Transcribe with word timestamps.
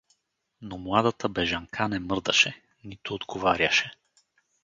Но 0.61 0.77
младата 0.77 1.29
бежанка 1.29 1.87
не 1.89 1.99
мърдаше, 1.99 2.61
нито 2.83 3.13
отговаряше. 3.13 3.91